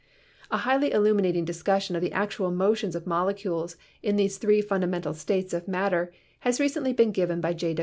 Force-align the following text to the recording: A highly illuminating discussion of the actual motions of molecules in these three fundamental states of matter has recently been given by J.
A 0.49 0.57
highly 0.57 0.91
illuminating 0.91 1.45
discussion 1.45 1.95
of 1.95 2.01
the 2.01 2.11
actual 2.11 2.49
motions 2.49 2.95
of 2.95 3.05
molecules 3.05 3.77
in 4.01 4.15
these 4.15 4.39
three 4.39 4.59
fundamental 4.59 5.13
states 5.13 5.53
of 5.53 5.67
matter 5.67 6.11
has 6.39 6.59
recently 6.59 6.91
been 6.91 7.11
given 7.11 7.39
by 7.39 7.53
J. 7.53 7.75